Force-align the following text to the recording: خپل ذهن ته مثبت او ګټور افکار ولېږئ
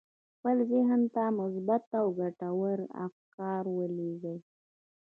خپل 0.35 0.57
ذهن 0.71 1.01
ته 1.15 1.23
مثبت 1.39 1.83
او 1.99 2.05
ګټور 2.19 2.77
افکار 3.05 3.63
ولېږئ 3.77 4.37